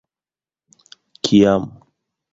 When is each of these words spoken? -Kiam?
-Kiam? 1.29 1.63